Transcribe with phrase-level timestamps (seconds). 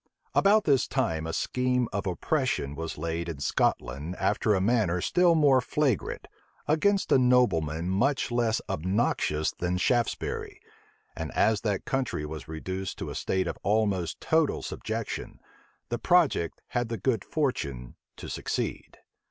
[0.33, 5.35] About this time, a scheme of oppression was laid in Scotland after a manner still
[5.35, 6.27] more flagrant,
[6.67, 10.59] against a nobleman much less obnoxious than Shaftesbury;
[11.15, 15.39] and as that country was reduced to a state of almost total subjection,
[15.89, 18.97] the project had the good fortune to succeed.